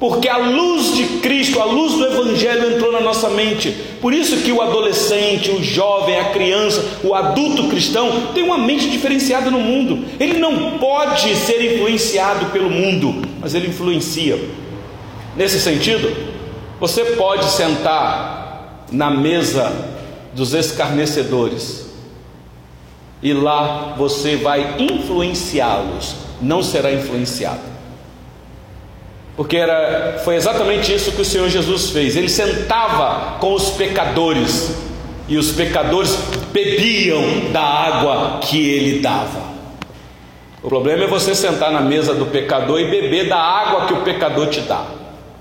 [0.00, 3.70] porque a luz de Cristo, a luz do Evangelho entrou na nossa mente.
[4.00, 8.88] Por isso que o adolescente, o jovem, a criança, o adulto cristão tem uma mente
[8.88, 10.02] diferenciada no mundo.
[10.18, 14.40] Ele não pode ser influenciado pelo mundo, mas ele influencia.
[15.36, 16.10] Nesse sentido,
[16.80, 19.70] você pode sentar na mesa
[20.32, 21.90] dos escarnecedores
[23.22, 27.69] e lá você vai influenciá-los, não será influenciado.
[29.36, 32.16] Porque era, foi exatamente isso que o Senhor Jesus fez.
[32.16, 34.74] Ele sentava com os pecadores
[35.28, 36.16] e os pecadores
[36.52, 39.50] bebiam da água que ele dava.
[40.62, 44.02] O problema é você sentar na mesa do pecador e beber da água que o
[44.02, 44.84] pecador te dá.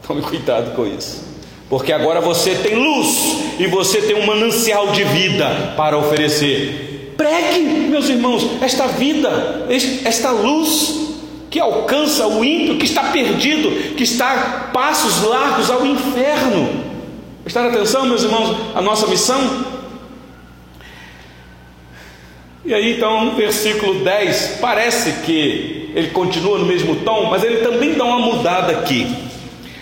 [0.07, 1.27] Tome cuidado com isso.
[1.69, 7.13] Porque agora você tem luz e você tem um manancial de vida para oferecer.
[7.17, 9.67] Pregue, meus irmãos, esta vida,
[10.05, 11.08] esta luz
[11.49, 16.83] que alcança o ímpio, que está perdido, que está passos largos ao inferno.
[17.43, 19.65] Prestar atenção, meus irmãos, a nossa missão?
[22.63, 27.93] E aí então, versículo 10, parece que ele continua no mesmo tom, mas ele também
[27.93, 29.07] dá uma mudada aqui.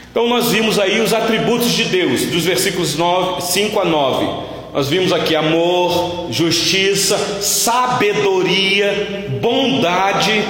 [0.10, 4.48] Então nós vimos aí os atributos de Deus, dos versículos 9, 5 a 9.
[4.74, 10.44] Nós vimos aqui amor, justiça, sabedoria, bondade,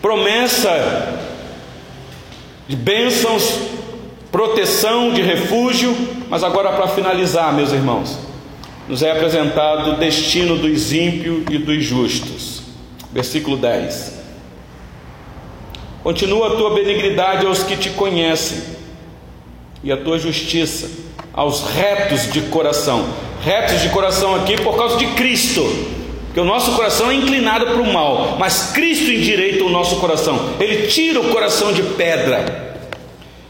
[0.00, 1.20] promessa
[2.68, 3.60] de bênçãos,
[4.30, 5.96] proteção, de refúgio,
[6.28, 8.18] mas agora para finalizar, meus irmãos,
[8.88, 12.62] nos é apresentado o destino dos ímpios e dos justos.
[13.12, 14.16] Versículo 10.
[16.02, 18.76] Continua a tua benignidade aos que te conhecem,
[19.82, 20.90] e a tua justiça
[21.32, 23.06] aos retos de coração.
[23.42, 25.62] Retos de coração aqui por causa de Cristo.
[26.36, 30.50] Porque o nosso coração é inclinado para o mal, mas Cristo endireita o nosso coração,
[30.60, 32.76] Ele tira o coração de pedra.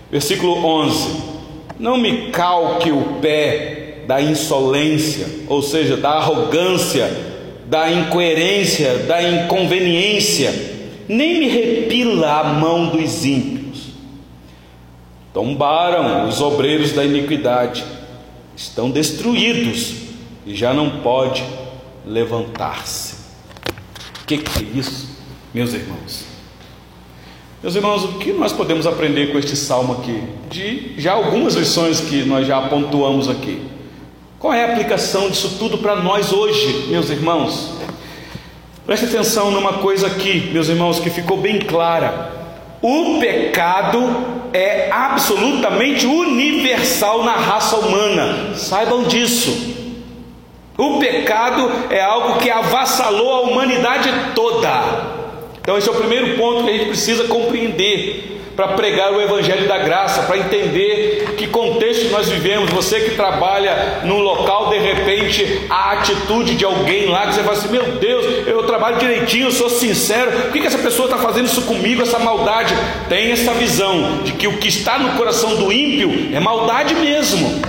[0.08, 1.16] Versículo 11:
[1.80, 7.10] Não me calque o pé da insolência, ou seja, da arrogância,
[7.66, 10.54] da incoerência, da inconveniência,
[11.08, 13.88] nem me repila a mão dos ímpios.
[15.34, 17.84] Tombaram os obreiros da iniquidade,
[18.56, 19.92] estão destruídos
[20.46, 21.42] e já não pode
[22.06, 23.16] levantar-se.
[24.22, 25.08] O que, que é isso,
[25.52, 26.24] meus irmãos?
[27.62, 30.22] Meus irmãos, o que nós podemos aprender com este salmo aqui?
[30.48, 33.62] De já algumas lições que nós já pontuamos aqui.
[34.38, 37.72] Qual é a aplicação disso tudo para nós hoje, meus irmãos?
[38.84, 42.32] Preste atenção numa coisa aqui, meus irmãos, que ficou bem clara.
[42.80, 43.98] O pecado
[44.52, 49.75] é absolutamente universal na raça humana, saibam disso.
[50.78, 55.16] O pecado é algo que avassalou a humanidade toda.
[55.60, 59.68] Então, esse é o primeiro ponto que a gente precisa compreender para pregar o Evangelho
[59.68, 62.70] da Graça, para entender que contexto nós vivemos.
[62.70, 67.56] Você que trabalha num local, de repente, a atitude de alguém lá, que você fala
[67.56, 71.18] assim: Meu Deus, eu trabalho direitinho, eu sou sincero, por que, que essa pessoa está
[71.18, 72.74] fazendo isso comigo, essa maldade?
[73.08, 77.60] Tem essa visão de que o que está no coração do ímpio é maldade mesmo,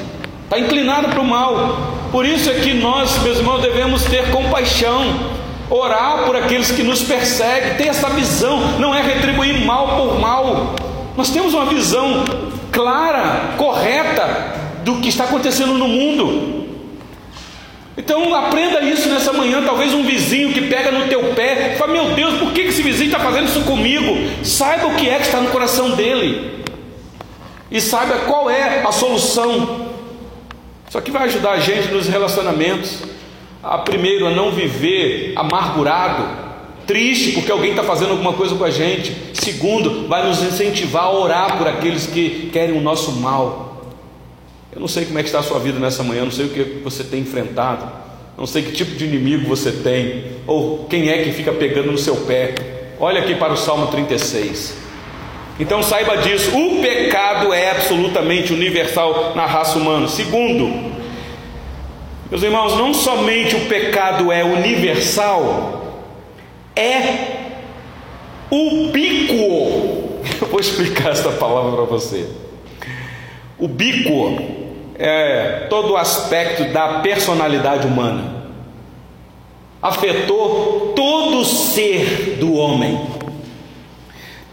[0.45, 1.97] está inclinado para o mal.
[2.12, 5.38] Por isso é que nós, meus irmãos, devemos ter compaixão
[5.70, 10.76] orar por aqueles que nos perseguem, ter essa visão, não é retribuir mal por mal.
[11.16, 12.24] Nós temos uma visão
[12.72, 16.66] clara, correta do que está acontecendo no mundo.
[17.97, 19.64] Então aprenda isso nessa manhã.
[19.66, 23.08] Talvez um vizinho que pega no teu pé, fala: Meu Deus, por que esse vizinho
[23.08, 24.16] está fazendo isso comigo?
[24.43, 26.64] Saiba o que é que está no coração dele
[27.70, 29.87] e saiba qual é a solução.
[30.98, 33.04] Isso aqui vai ajudar a gente nos relacionamentos
[33.62, 36.28] a primeiro a não viver amargurado,
[36.88, 39.16] triste porque alguém está fazendo alguma coisa com a gente.
[39.32, 43.86] Segundo, vai nos incentivar a orar por aqueles que querem o nosso mal.
[44.74, 46.50] Eu não sei como é que está a sua vida nessa manhã, não sei o
[46.50, 47.86] que você tem enfrentado,
[48.36, 51.98] não sei que tipo de inimigo você tem, ou quem é que fica pegando no
[52.00, 52.56] seu pé.
[53.00, 54.87] Olha aqui para o Salmo 36.
[55.60, 60.08] Então saiba disso, o pecado é absolutamente universal na raça humana.
[60.08, 60.72] Segundo,
[62.30, 65.95] meus irmãos, não somente o pecado é universal,
[66.76, 67.47] é
[68.51, 70.22] ubíquo.
[70.41, 72.30] Eu vou explicar essa palavra para você.
[73.58, 74.39] Ubíquo
[74.99, 78.45] é todo o aspecto da personalidade humana.
[79.82, 83.16] Afetou todo o ser do homem.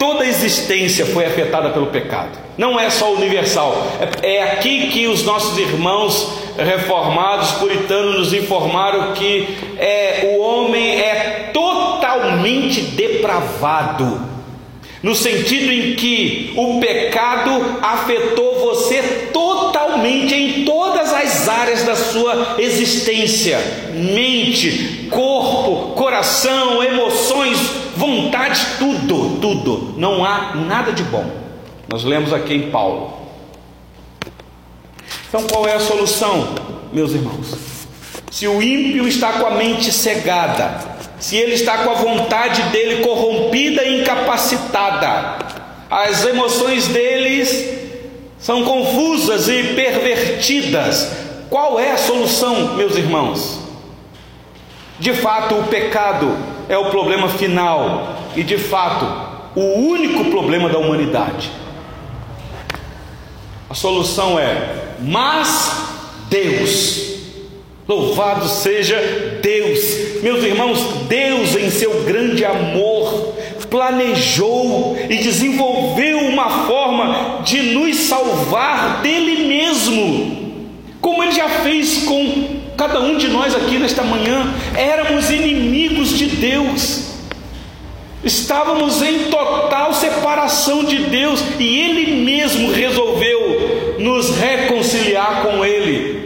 [0.05, 2.39] Toda a existência foi afetada pelo pecado.
[2.59, 3.87] Não é só universal.
[4.23, 9.49] É, é aqui que os nossos irmãos reformados puritanos nos informaram que
[9.79, 14.21] é, o homem é totalmente depravado,
[15.03, 22.57] no sentido em que o pecado afetou você totalmente em todas as áreas da sua
[22.59, 23.59] existência:
[23.95, 29.95] mente, corpo, coração, emoções, vontades, tudo, tudo.
[29.97, 31.25] Não há nada de bom.
[31.89, 33.13] Nós lemos aqui em Paulo.
[35.29, 36.55] Então qual é a solução,
[36.93, 37.57] meus irmãos?
[38.31, 40.81] Se o ímpio está com a mente cegada,
[41.19, 45.39] se ele está com a vontade dele corrompida e incapacitada,
[45.91, 47.75] as emoções deles
[48.39, 51.11] são confusas e pervertidas,
[51.49, 53.61] qual é a solução, meus irmãos?
[54.99, 56.37] De fato, o pecado
[56.69, 59.07] é o problema final e, de fato,
[59.55, 61.51] o único problema da humanidade.
[63.69, 65.85] A solução é mas
[66.29, 67.15] Deus.
[67.87, 68.97] Louvado seja
[69.43, 70.81] Deus, meus irmãos.
[71.07, 73.35] Deus, em seu grande amor,
[73.69, 80.63] planejou e desenvolveu uma forma de nos salvar dele mesmo,
[81.01, 84.53] como ele já fez com cada um de nós aqui nesta manhã.
[84.77, 87.15] Éramos inimigos de Deus,
[88.23, 96.25] estávamos em total separação de Deus e ele mesmo resolveu nos reconciliar com Ele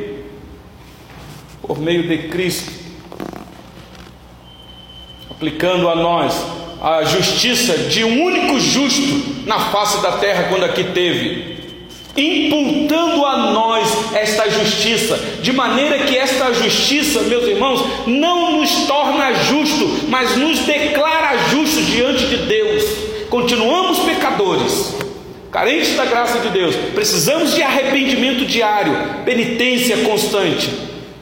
[1.62, 2.72] por meio de Cristo,
[5.30, 6.34] aplicando a nós
[6.80, 11.57] a justiça de um único justo na face da terra quando aqui teve,
[12.18, 19.32] imputando a nós esta justiça, de maneira que esta justiça, meus irmãos, não nos torna
[19.44, 22.84] justo, mas nos declara justos diante de Deus.
[23.30, 24.96] Continuamos pecadores,
[25.52, 28.92] carentes da graça de Deus, precisamos de arrependimento diário,
[29.24, 30.70] penitência constante,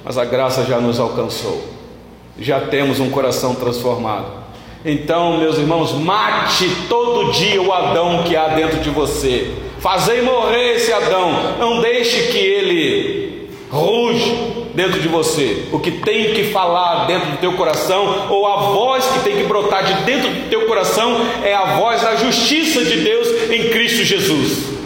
[0.04, 1.62] mas a graça já nos alcançou,
[2.38, 4.46] já temos um coração transformado.
[4.84, 9.52] Então, meus irmãos, mate todo dia o Adão que há dentro de você,
[9.86, 14.34] fazei morrer esse Adão, não deixe que ele ruja
[14.74, 19.06] dentro de você, o que tem que falar dentro do teu coração, ou a voz
[19.06, 22.96] que tem que brotar de dentro do teu coração, é a voz da justiça de
[22.96, 24.76] Deus em Cristo Jesus.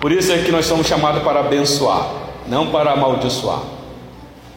[0.00, 2.10] Por isso é que nós somos chamados para abençoar,
[2.46, 3.60] não para amaldiçoar.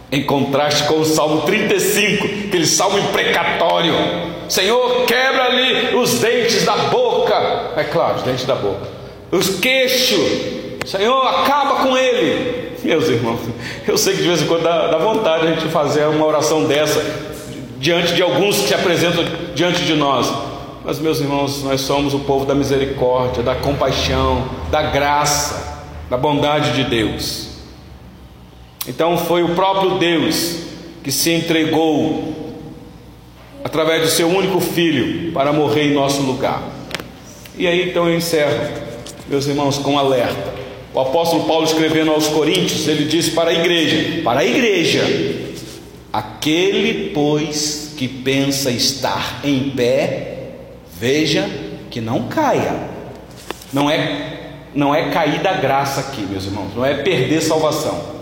[0.09, 3.93] Em contraste com o Salmo 35, aquele salmo imprecatório:
[4.47, 8.92] Senhor, quebra ali os dentes da boca, é claro, os dentes da boca,
[9.37, 10.21] os queixos,
[10.85, 12.73] Senhor, acaba com ele.
[12.83, 13.39] Meus irmãos,
[13.87, 16.65] eu sei que de vez em quando dá, dá vontade a gente fazer uma oração
[16.65, 17.03] dessa,
[17.79, 19.25] diante de alguns que se apresentam
[19.55, 20.31] diante de nós.
[20.85, 26.73] Mas, meus irmãos, nós somos o povo da misericórdia, da compaixão, da graça, da bondade
[26.73, 27.47] de Deus.
[28.85, 30.57] Então, foi o próprio Deus
[31.01, 32.33] que se entregou
[33.63, 36.61] através do seu único filho para morrer em nosso lugar.
[37.57, 38.67] E aí então eu encerro,
[39.27, 40.53] meus irmãos, com alerta.
[40.93, 45.03] O apóstolo Paulo escrevendo aos Coríntios, ele disse para a igreja: para a igreja,
[46.11, 50.51] aquele, pois, que pensa estar em pé,
[50.99, 51.49] veja
[51.89, 52.91] que não caia.
[53.71, 54.29] Não é
[54.75, 58.13] não é cair da graça aqui, meus irmãos, não é perder salvação.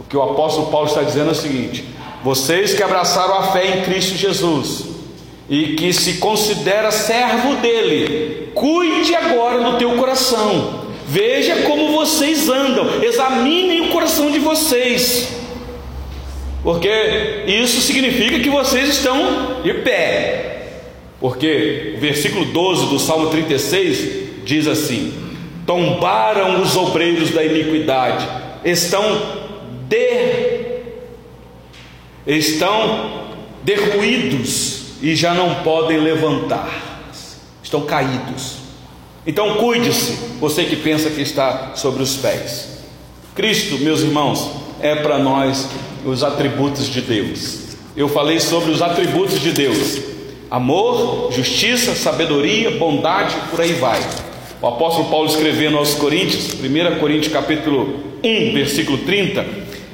[0.00, 1.84] O que o apóstolo Paulo está dizendo é o seguinte:
[2.22, 4.91] vocês que abraçaram a fé em Cristo Jesus
[5.52, 10.80] e que se considera servo dele, cuide agora do teu coração.
[11.06, 15.28] Veja como vocês andam, examinem o coração de vocês.
[16.62, 16.88] Porque
[17.46, 20.68] isso significa que vocês estão de pé.
[21.20, 25.12] Porque o versículo 12 do Salmo 36 diz assim:
[25.66, 28.26] Tombaram os obreiros da iniquidade,
[28.64, 29.20] estão
[29.86, 30.62] de
[32.26, 33.26] estão
[33.62, 37.02] derruídos e já não podem levantar,
[37.60, 38.58] estão caídos.
[39.26, 42.78] Então cuide-se, você que pensa que está sobre os pés.
[43.34, 44.48] Cristo, meus irmãos,
[44.80, 45.68] é para nós
[46.04, 47.58] os atributos de Deus.
[47.96, 49.98] Eu falei sobre os atributos de Deus:
[50.48, 54.00] amor, justiça, sabedoria, bondade, por aí vai.
[54.60, 59.44] O apóstolo Paulo escrevendo aos Coríntios, 1 Coríntios capítulo 1, versículo 30,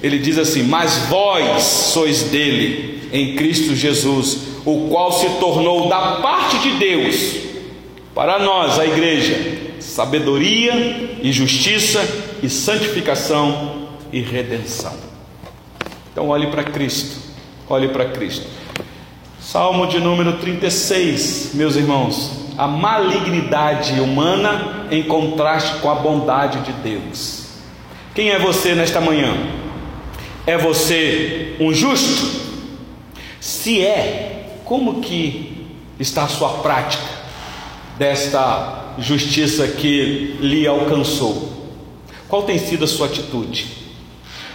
[0.03, 6.17] ele diz assim: Mas vós sois dele, em Cristo Jesus, o qual se tornou da
[6.17, 7.37] parte de Deus,
[8.15, 12.07] para nós, a igreja, sabedoria e justiça
[12.43, 14.93] e santificação e redenção.
[16.13, 17.17] Então, olhe para Cristo,
[17.67, 18.47] olhe para Cristo.
[19.41, 26.73] Salmo de número 36, meus irmãos, a malignidade humana em contraste com a bondade de
[26.73, 27.47] Deus.
[28.15, 29.35] Quem é você nesta manhã?
[30.47, 32.49] É você um justo?
[33.41, 34.38] Se é,
[34.69, 35.67] como que
[35.99, 37.03] está a sua prática
[37.97, 41.49] desta justiça que lhe alcançou?
[42.29, 43.67] Qual tem sido a sua atitude?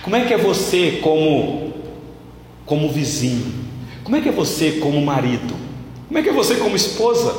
[0.03, 1.73] Como é que é você como
[2.63, 3.65] como vizinho?
[4.03, 5.55] Como é que é você como marido?
[6.07, 7.33] Como é que é você como esposa?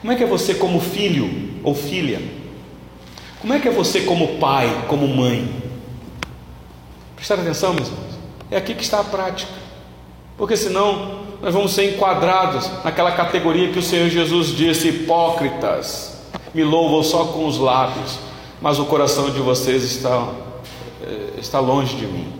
[0.00, 1.30] Como é que é você como filho
[1.62, 2.22] ou filha?
[3.42, 5.46] Como é que é você como pai, como mãe?
[7.14, 8.14] Prestar atenção, meus irmãos.
[8.50, 9.52] É aqui que está a prática.
[10.38, 16.20] Porque senão nós vamos ser enquadrados naquela categoria que o Senhor Jesus disse: hipócritas,
[16.52, 18.18] me louvam só com os lábios,
[18.60, 20.28] mas o coração de vocês está,
[21.02, 22.32] eh, está longe de mim.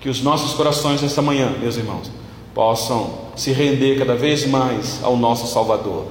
[0.00, 2.10] Que os nossos corações nesta manhã, meus irmãos,
[2.54, 6.06] possam se render cada vez mais ao nosso Salvador.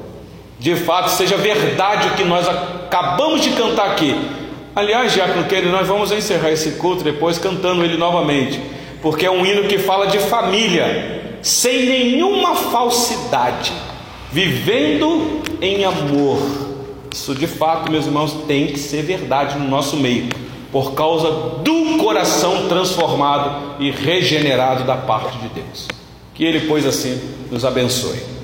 [0.60, 4.16] De fato, seja verdade o que nós acabamos de cantar aqui,
[4.78, 8.62] Aliás, Diácono Kelly, nós vamos encerrar esse culto depois cantando ele novamente,
[9.02, 13.72] porque é um hino que fala de família, sem nenhuma falsidade,
[14.32, 16.40] vivendo em amor.
[17.14, 20.30] Isso de fato, meus irmãos, tem que ser verdade no nosso meio,
[20.72, 21.32] por causa
[21.64, 25.88] do coração transformado e regenerado da parte de Deus.
[26.34, 27.20] Que Ele, pois assim,
[27.50, 28.37] nos abençoe.